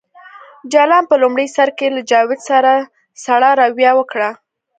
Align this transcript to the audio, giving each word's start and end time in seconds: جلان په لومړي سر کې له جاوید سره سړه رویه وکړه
جلان 0.71 1.03
په 1.09 1.15
لومړي 1.21 1.47
سر 1.55 1.69
کې 1.77 1.87
له 1.95 2.01
جاوید 2.09 2.41
سره 2.49 2.71
سړه 3.25 3.49
رویه 3.61 3.91
وکړه 3.99 4.29